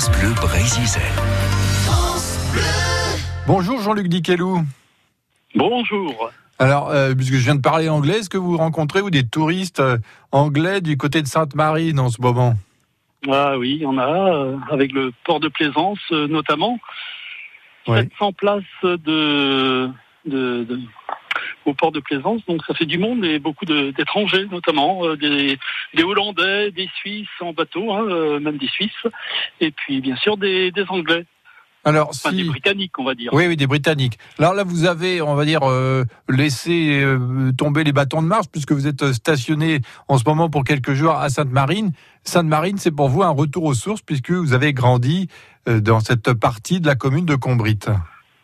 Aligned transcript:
France 0.00 0.18
Bleu 0.18 0.32
Brésil. 0.32 0.98
Bonjour 3.46 3.82
Jean-Luc 3.82 4.08
Diquelou. 4.08 4.62
Bonjour. 5.54 6.30
Alors, 6.58 6.88
euh, 6.88 7.14
puisque 7.14 7.34
je 7.34 7.44
viens 7.44 7.54
de 7.54 7.60
parler 7.60 7.90
anglais, 7.90 8.20
est-ce 8.20 8.30
que 8.30 8.38
vous 8.38 8.56
rencontrez 8.56 9.02
ou 9.02 9.10
des 9.10 9.26
touristes 9.26 9.80
euh, 9.80 9.98
anglais 10.32 10.80
du 10.80 10.96
côté 10.96 11.20
de 11.20 11.26
Sainte-Marie 11.26 11.92
en 11.98 12.08
ce 12.08 12.22
moment? 12.22 12.54
Ah 13.30 13.58
oui, 13.58 13.72
il 13.76 13.82
y 13.82 13.86
en 13.86 13.98
a, 13.98 14.32
euh, 14.32 14.56
avec 14.70 14.92
le 14.92 15.12
port 15.26 15.38
de 15.38 15.48
Plaisance 15.48 15.98
euh, 16.12 16.26
notamment. 16.28 16.78
Ouais. 17.86 18.04
700 18.04 18.32
places 18.32 18.62
de, 18.82 19.90
de, 20.24 20.64
de- 20.64 20.80
au 21.66 21.74
port 21.74 21.92
de 21.92 22.00
Plaisance, 22.00 22.40
donc 22.48 22.62
ça 22.66 22.74
fait 22.74 22.86
du 22.86 22.98
monde 22.98 23.24
et 23.24 23.38
beaucoup 23.38 23.64
de- 23.64 23.90
d'étrangers 23.90 24.46
notamment, 24.50 25.04
euh, 25.04 25.16
des, 25.16 25.58
des 25.94 26.02
Hollandais, 26.02 26.70
des 26.70 26.88
Suisses 26.96 27.28
en 27.40 27.52
bateau, 27.52 27.92
hein, 27.92 28.04
euh, 28.08 28.40
même 28.40 28.56
des 28.58 28.68
Suisses, 28.68 29.06
et 29.60 29.70
puis 29.70 30.00
bien 30.00 30.16
sûr 30.16 30.36
des, 30.36 30.70
des 30.70 30.84
Anglais, 30.88 31.26
Alors, 31.84 32.08
enfin 32.10 32.32
des. 32.32 32.44
Britanniques 32.44 32.98
on 32.98 33.04
va 33.04 33.14
dire. 33.14 33.32
Oui, 33.32 33.46
oui, 33.46 33.56
des 33.56 33.66
Britanniques. 33.66 34.18
Alors 34.38 34.54
là, 34.54 34.64
vous 34.64 34.84
avez, 34.86 35.22
on 35.22 35.34
va 35.34 35.44
dire, 35.44 35.60
euh, 35.64 36.04
laissé 36.28 37.00
euh, 37.02 37.52
tomber 37.56 37.84
les 37.84 37.92
bâtons 37.92 38.22
de 38.22 38.26
marche 38.26 38.46
puisque 38.52 38.72
vous 38.72 38.86
êtes 38.86 39.12
stationné 39.12 39.80
en 40.08 40.18
ce 40.18 40.24
moment 40.26 40.48
pour 40.50 40.64
quelques 40.64 40.92
jours 40.92 41.14
à 41.16 41.28
Sainte-Marine. 41.30 41.92
Sainte-Marine, 42.24 42.76
c'est 42.78 42.90
pour 42.90 43.08
vous 43.08 43.22
un 43.22 43.30
retour 43.30 43.64
aux 43.64 43.74
sources 43.74 44.02
puisque 44.02 44.30
vous 44.30 44.52
avez 44.52 44.72
grandi 44.74 45.28
euh, 45.68 45.80
dans 45.80 46.00
cette 46.00 46.32
partie 46.34 46.80
de 46.80 46.86
la 46.86 46.96
commune 46.96 47.24
de 47.26 47.34
Combrit. 47.36 47.78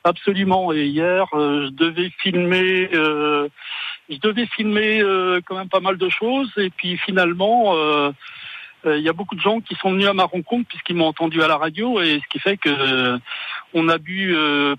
Absolument. 0.07 0.73
Et 0.73 0.87
hier, 0.87 1.27
euh, 1.35 1.67
je 1.67 1.71
devais 1.85 2.11
filmer, 2.23 2.89
euh, 2.95 3.49
je 4.09 4.19
devais 4.19 4.47
filmer 4.47 5.01
euh, 5.03 5.41
quand 5.45 5.57
même 5.57 5.69
pas 5.69 5.81
mal 5.81 5.97
de 5.99 6.09
choses. 6.09 6.51
Et 6.57 6.71
puis 6.71 6.97
finalement, 6.99 7.75
il 8.89 9.01
y 9.01 9.09
a 9.09 9.13
beaucoup 9.13 9.35
de 9.35 9.41
gens 9.41 9.59
qui 9.61 9.75
sont 9.75 9.91
venus 9.91 10.07
à 10.07 10.13
ma 10.15 10.23
rencontre 10.25 10.69
puisqu'ils 10.69 10.95
m'ont 10.95 11.09
entendu 11.09 11.43
à 11.43 11.49
la 11.49 11.57
radio, 11.57 12.01
et 12.01 12.21
ce 12.23 12.29
qui 12.31 12.39
fait 12.39 12.57
que 12.57 13.19
on 13.75 13.89
a 13.89 13.99
bu 13.99 14.33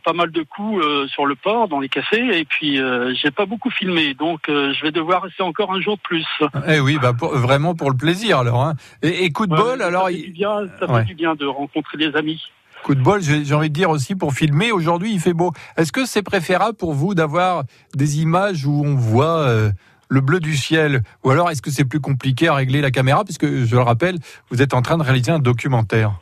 pas 0.05 0.13
mal 0.13 0.31
de 0.31 0.43
coups 0.43 0.81
sur 1.09 1.25
le 1.25 1.35
port, 1.35 1.67
dans 1.67 1.81
les 1.81 1.89
cafés. 1.89 2.39
Et 2.39 2.45
puis 2.45 2.80
j'ai 3.21 3.31
pas 3.31 3.45
beaucoup 3.45 3.69
filmé, 3.69 4.13
donc 4.13 4.39
je 4.47 4.81
vais 4.81 4.91
devoir 4.91 5.23
rester 5.23 5.43
encore 5.43 5.73
un 5.73 5.81
jour 5.81 5.97
de 5.97 6.02
plus. 6.03 6.25
Eh 6.69 6.80
oui, 6.80 6.97
bah 7.02 7.11
pour- 7.19 7.35
vraiment 7.35 7.75
pour 7.75 7.91
le 7.91 7.97
plaisir 7.97 8.39
alors. 8.39 8.63
Hein. 8.63 8.75
Et, 9.02 9.25
et 9.25 9.31
coup 9.33 9.45
de 9.45 9.53
bol, 9.53 9.81
alors 9.81 10.03
ça 10.05 10.07
fait 10.07 10.19
il- 10.19 10.25
du 10.27 10.31
bien, 10.31 10.55
ça 10.80 10.87
fait 10.87 11.03
du 11.03 11.15
bien 11.15 11.35
de 11.35 11.45
rencontrer 11.45 11.97
des 11.97 12.15
amis. 12.15 12.41
Coup 12.83 12.95
de 12.95 13.02
bol, 13.02 13.22
j'ai 13.22 13.53
envie 13.53 13.70
de 13.70 13.73
dire 13.73 13.89
aussi 13.89 14.16
pour 14.16 14.33
filmer. 14.33 14.72
Aujourd'hui, 14.72 15.11
il 15.11 15.20
fait 15.20 15.33
beau. 15.33 15.52
Est-ce 15.75 15.92
que 15.92 16.06
c'est 16.06 16.23
préférable 16.23 16.78
pour 16.78 16.94
vous 16.94 17.16
d'avoir 17.16 17.64
des 17.95 18.22
images 18.22 18.66
où 18.66 18.83
on 18.86 18.95
voit 18.95 19.39
euh, 19.39 19.72
le 20.09 20.22
bleu 20.22 20.39
du 20.39 20.56
ciel, 20.56 21.02
ou 21.23 21.31
alors 21.31 21.50
est-ce 21.50 21.61
que 21.61 21.72
c'est 21.72 21.86
plus 21.86 22.00
compliqué 22.00 22.48
à 22.48 22.55
régler 22.55 22.81
la 22.81 22.92
caméra, 22.92 23.25
puisque 23.25 23.45
je 23.45 23.75
le 23.75 23.81
rappelle, 23.81 24.17
vous 24.50 24.61
êtes 24.61 24.73
en 24.73 24.81
train 24.81 24.98
de 24.98 25.03
réaliser 25.03 25.31
un 25.31 25.39
documentaire. 25.39 26.14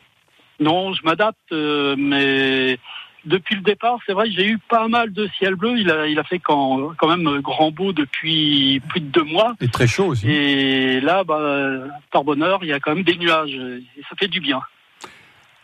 Non, 0.58 0.92
je 0.92 1.02
m'adapte, 1.04 1.38
euh, 1.52 1.94
mais 1.98 2.78
depuis 3.26 3.56
le 3.56 3.60
départ, 3.60 3.98
c'est 4.06 4.12
vrai, 4.12 4.30
j'ai 4.30 4.46
eu 4.46 4.58
pas 4.58 4.88
mal 4.88 5.12
de 5.12 5.28
ciel 5.38 5.54
bleu. 5.54 5.78
Il 5.78 5.90
a, 5.90 6.06
il 6.06 6.18
a 6.18 6.24
fait 6.24 6.38
quand, 6.38 6.92
quand 6.96 7.08
même 7.08 7.40
grand 7.40 7.70
beau 7.70 7.92
depuis 7.92 8.80
plus 8.88 9.00
de 9.00 9.06
deux 9.06 9.24
mois. 9.24 9.54
Et 9.60 9.68
très 9.68 9.86
chaud 9.86 10.06
aussi. 10.06 10.30
Et 10.30 11.00
là, 11.00 11.24
bah, 11.24 11.70
par 12.10 12.24
bonheur, 12.24 12.60
il 12.62 12.68
y 12.68 12.72
a 12.72 12.80
quand 12.80 12.94
même 12.94 13.04
des 13.04 13.16
nuages. 13.16 13.54
Et 13.54 14.02
ça 14.08 14.16
fait 14.18 14.28
du 14.28 14.40
bien. 14.40 14.60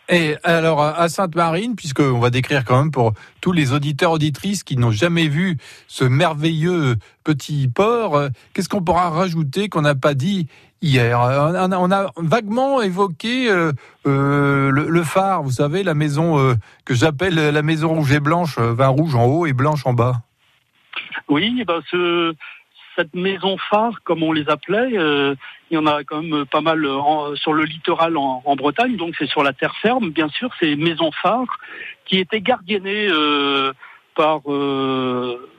Et 0.09 0.35
alors 0.43 0.81
à 0.81 1.07
Sainte-Marine, 1.07 1.75
puisqu'on 1.75 2.19
va 2.19 2.29
décrire 2.29 2.65
quand 2.65 2.77
même 2.77 2.91
pour 2.91 3.13
tous 3.39 3.53
les 3.53 3.71
auditeurs 3.71 4.11
auditrices 4.11 4.63
qui 4.63 4.75
n'ont 4.75 4.91
jamais 4.91 5.27
vu 5.27 5.57
ce 5.87 6.03
merveilleux 6.03 6.97
petit 7.23 7.69
port, 7.69 8.15
euh, 8.15 8.29
qu'est-ce 8.53 8.67
qu'on 8.67 8.81
pourra 8.81 9.09
rajouter 9.09 9.69
qu'on 9.69 9.81
n'a 9.81 9.95
pas 9.95 10.13
dit 10.13 10.47
hier? 10.81 11.19
On 11.19 11.91
a, 11.91 12.11
on 12.17 12.23
vaguement 12.23 12.81
évoqué 12.81 13.49
euh, 13.49 13.71
euh, 14.05 14.71
le, 14.71 15.03
phare, 15.03 15.41
vous 15.41 15.51
savez, 15.51 15.83
la 15.83 15.93
maison 15.93 16.55
que 16.83 16.93
j'appelle 16.93 17.35
la 17.35 17.61
maison 17.61 17.93
rouge 17.93 18.11
et 18.11 18.19
blanche, 18.19 18.59
vin 18.59 18.87
rouge 18.87 19.15
en 19.15 19.25
haut 19.25 19.45
et 19.45 19.53
blanche 19.53 19.85
en 19.85 19.93
bas. 19.93 20.21
Oui, 21.29 21.63
bah, 21.65 21.79
ce, 21.89 22.35
cette 22.95 23.13
maison 23.13 23.57
phare, 23.57 24.01
comme 24.03 24.23
on 24.23 24.31
les 24.31 24.49
appelait, 24.49 24.97
euh, 24.97 25.35
il 25.69 25.75
y 25.75 25.77
en 25.77 25.85
a 25.85 26.03
quand 26.03 26.21
même 26.21 26.45
pas 26.45 26.61
mal 26.61 26.85
en- 26.85 27.35
sur 27.35 27.53
le 27.53 27.63
littoral 27.63 28.17
en, 28.17 28.55
Bretagne, 28.55 28.95
donc 28.95 29.15
c'est 29.17 29.27
sur 29.27 29.43
la 29.43 29.53
terre 29.53 29.75
ferme, 29.81 30.11
bien 30.11 30.29
sûr, 30.29 30.49
ces 30.59 30.75
maisons 30.75 31.11
phares 31.11 31.59
qui 32.05 32.19
étaient 32.19 32.41
gardiennées 32.41 33.07
euh, 33.09 33.73
par... 34.15 34.41
euh, 34.47 35.49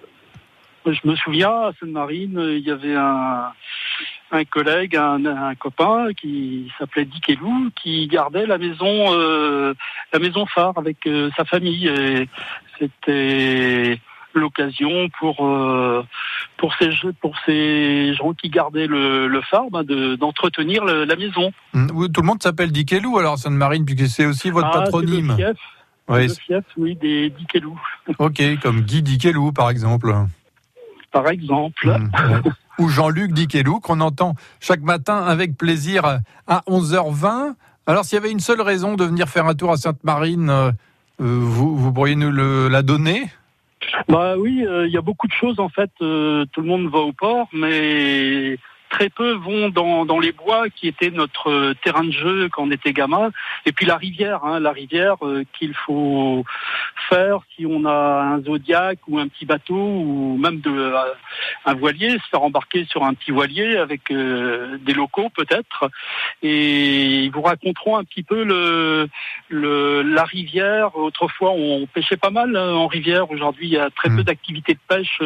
je 0.86 1.08
me 1.08 1.16
souviens, 1.16 1.50
à 1.50 1.72
Sainte-Marine, 1.80 2.38
il 2.38 2.60
y 2.60 2.70
avait 2.70 2.94
un, 2.94 4.44
collègue, 4.50 4.96
un, 4.96 5.54
copain 5.54 6.12
qui 6.12 6.70
s'appelait 6.78 7.06
Dick 7.06 7.30
Elou, 7.30 7.70
qui 7.82 8.06
gardait 8.06 8.46
la 8.46 8.58
maison, 8.58 9.14
euh, 9.14 9.72
la 10.12 10.18
maison 10.18 10.44
phare 10.44 10.76
avec 10.76 11.06
euh, 11.06 11.30
sa 11.38 11.46
famille. 11.46 11.90
C'était 12.78 13.98
l'occasion 14.40 15.08
pour 15.18 15.46
euh, 15.46 16.02
pour 16.56 16.74
ces 16.78 16.90
pour 17.20 17.34
ces 17.46 18.14
gens 18.14 18.32
qui 18.34 18.48
gardaient 18.50 18.86
le, 18.86 19.26
le 19.28 19.40
phare 19.42 19.70
de- 19.84 20.16
d'entretenir 20.16 20.84
la 20.84 21.16
maison. 21.16 21.52
Oui, 21.74 22.10
Tout 22.12 22.20
le 22.20 22.26
monde 22.26 22.42
s'appelle 22.42 22.72
Dikelou 22.72 23.18
alors 23.18 23.38
Sainte-Marine, 23.38 23.84
puisque 23.84 24.06
c'est 24.08 24.26
aussi 24.26 24.50
votre 24.50 24.68
Ah, 24.72 24.82
patronyme. 24.82 25.28
Le 25.30 25.36
fief, 25.36 25.56
Oui, 26.08 26.26
le 26.28 26.34
fief, 26.34 26.64
oui, 26.76 26.96
des 26.96 27.30
Dikelou, 27.30 27.78
ok, 28.18 28.42
comme 28.62 28.80
Guy 28.82 29.02
Dikelou 29.02 29.52
par 29.52 29.70
exemple. 29.70 30.14
par 31.12 31.28
exemple. 31.28 31.88
Ouais. 31.88 32.50
Ou 32.80 32.88
Jean-Luc 32.88 33.32
Dikelou, 33.32 33.78
qu'on 33.80 34.00
entend 34.00 34.34
chaque 34.60 34.80
matin 34.82 35.22
avec 35.24 35.56
plaisir 35.56 36.04
à 36.48 36.62
11h20. 36.68 37.54
Alors, 37.86 38.04
s'il 38.04 38.16
y 38.16 38.18
avait 38.18 38.32
une 38.32 38.40
seule 38.40 38.60
raison 38.62 38.94
de 38.96 39.04
venir 39.04 39.28
faire 39.28 39.46
un 39.46 39.54
tour 39.54 39.70
à 39.70 39.76
Sainte-Marine, 39.76 40.50
euh, 40.50 40.72
euh, 41.20 41.38
vous, 41.40 41.76
vous 41.76 41.92
pourriez 41.92 42.16
nous 42.16 42.32
le- 42.32 42.66
la 42.68 42.82
donner? 42.82 43.30
Bah 44.08 44.36
oui, 44.36 44.64
euh, 44.66 44.86
il 44.86 44.92
y 44.92 44.96
a 44.96 45.00
beaucoup 45.02 45.26
de 45.26 45.32
choses 45.32 45.60
en 45.60 45.68
fait. 45.68 45.90
euh, 46.02 46.44
tout 46.52 46.60
le 46.60 46.66
monde 46.66 46.90
va 46.90 46.98
au 46.98 47.12
port, 47.12 47.48
mais 47.52 48.56
très 48.90 49.08
peu 49.08 49.32
vont 49.32 49.70
dans, 49.70 50.04
dans 50.04 50.20
les 50.20 50.32
bois 50.32 50.68
qui 50.70 50.86
étaient 50.88 51.10
notre 51.10 51.50
euh, 51.50 51.74
terrain 51.82 52.04
de 52.04 52.12
jeu 52.12 52.48
quand 52.52 52.62
on 52.62 52.70
était 52.70 52.92
gamin. 52.92 53.30
Et 53.66 53.72
puis 53.72 53.86
la 53.86 53.96
rivière, 53.96 54.44
hein, 54.44 54.60
la 54.60 54.72
rivière 54.72 55.16
euh, 55.22 55.44
qu'il 55.58 55.74
faut 55.74 56.44
faire 57.08 57.40
si 57.54 57.66
on 57.66 57.84
a 57.86 58.22
un 58.22 58.40
zodiac 58.42 58.98
ou 59.08 59.18
un 59.18 59.28
petit 59.28 59.46
bateau 59.46 59.74
ou 59.74 60.36
même 60.38 60.60
de, 60.60 60.70
euh, 60.70 61.12
un 61.64 61.74
voilier, 61.74 62.10
se 62.10 62.28
faire 62.30 62.42
embarquer 62.42 62.84
sur 62.84 63.04
un 63.04 63.14
petit 63.14 63.32
voilier 63.32 63.76
avec 63.76 64.10
euh, 64.10 64.78
des 64.78 64.94
locaux 64.94 65.30
peut-être. 65.34 65.90
Et 66.42 67.24
ils 67.24 67.30
vous 67.30 67.42
raconteront 67.42 67.96
un 67.96 68.04
petit 68.04 68.22
peu 68.22 68.44
le, 68.44 69.08
le, 69.48 70.02
la 70.02 70.24
rivière. 70.24 70.96
Autrefois, 70.96 71.50
on 71.50 71.86
pêchait 71.86 72.16
pas 72.16 72.30
mal 72.30 72.54
euh, 72.54 72.74
en 72.74 72.86
rivière. 72.86 73.30
Aujourd'hui, 73.30 73.66
il 73.66 73.72
y 73.72 73.78
a 73.78 73.90
très 73.90 74.08
Hmm. 74.08 74.16
peu 74.18 74.24
d'activités 74.24 74.74
de 74.74 74.78
pêche. 74.86 75.18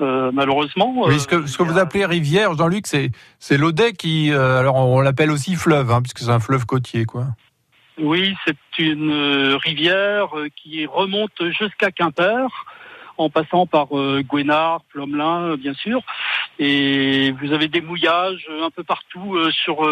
Euh, 0.00 0.30
malheureusement. 0.32 0.92
Oui, 0.96 1.14
Euh, 1.14 1.18
ce 1.18 1.26
que, 1.26 1.46
ce 1.46 1.62
vous 1.62 1.78
appelez 1.78 2.04
rivière, 2.04 2.54
Jean-Luc, 2.54 2.86
c'est, 2.86 3.10
c'est 3.38 3.56
l'Audet 3.56 3.92
qui, 3.92 4.32
euh, 4.32 4.58
alors 4.58 4.76
on 4.76 5.00
l'appelle 5.00 5.30
aussi 5.30 5.56
fleuve, 5.56 5.90
hein, 5.90 6.02
puisque 6.02 6.20
c'est 6.20 6.30
un 6.30 6.40
fleuve 6.40 6.66
côtier, 6.66 7.04
quoi. 7.04 7.26
Oui, 7.98 8.34
c'est 8.46 8.56
une 8.78 9.58
rivière 9.62 10.28
qui 10.56 10.86
remonte 10.86 11.50
jusqu'à 11.50 11.90
Quimper, 11.90 12.48
en 13.18 13.28
passant 13.28 13.66
par 13.66 13.88
Gouénard, 13.88 14.80
Plomelin, 14.90 15.56
bien 15.56 15.74
sûr. 15.74 16.00
Et 16.58 17.32
vous 17.32 17.52
avez 17.52 17.68
des 17.68 17.82
mouillages 17.82 18.48
un 18.62 18.70
peu 18.70 18.84
partout 18.84 19.36
sur 19.50 19.86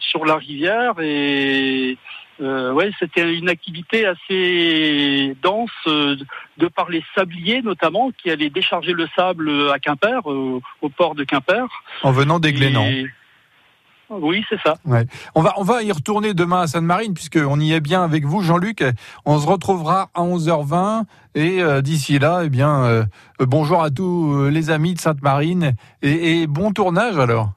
sur 0.00 0.24
la 0.24 0.34
rivière. 0.34 0.94
Et 1.00 1.98
euh, 2.40 2.72
ouais, 2.72 2.90
c'était 2.98 3.34
une 3.34 3.48
activité 3.48 4.06
assez 4.06 5.36
dense, 5.42 5.70
euh, 5.86 6.16
de 6.58 6.66
par 6.68 6.88
les 6.90 7.02
sabliers 7.14 7.62
notamment, 7.62 8.10
qui 8.16 8.30
allaient 8.30 8.50
décharger 8.50 8.92
le 8.92 9.06
sable 9.14 9.50
à 9.72 9.78
Quimper, 9.78 10.20
euh, 10.30 10.60
au 10.82 10.88
port 10.88 11.14
de 11.14 11.24
Quimper. 11.24 11.66
En 12.02 12.12
venant 12.12 12.38
des 12.40 12.52
Glénans. 12.52 12.84
Et- 12.84 13.06
Oui, 14.10 14.44
c'est 14.48 14.60
ça. 14.60 14.76
On 15.34 15.42
va, 15.42 15.54
on 15.56 15.64
va 15.64 15.82
y 15.82 15.90
retourner 15.90 16.34
demain 16.34 16.60
à 16.62 16.66
Sainte-Marine, 16.66 17.14
puisqu'on 17.14 17.58
y 17.58 17.72
est 17.72 17.80
bien 17.80 18.02
avec 18.04 18.24
vous, 18.26 18.42
Jean-Luc. 18.42 18.84
On 19.24 19.38
se 19.38 19.46
retrouvera 19.46 20.10
à 20.14 20.20
11h20. 20.22 21.04
Et 21.34 21.62
euh, 21.62 21.80
d'ici 21.80 22.18
là, 22.18 22.42
eh 22.44 22.50
bien, 22.50 22.84
euh, 22.84 23.04
bonjour 23.40 23.82
à 23.82 23.90
tous 23.90 24.48
les 24.50 24.70
amis 24.70 24.94
de 24.94 25.00
Sainte-Marine. 25.00 25.72
Et, 26.02 26.42
et 26.42 26.46
bon 26.46 26.72
tournage 26.72 27.18
alors. 27.18 27.52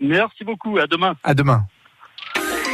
Merci 0.00 0.44
beaucoup. 0.44 0.78
À 0.78 0.86
demain. 0.86 1.14
À 1.24 1.34
demain. 1.34 1.64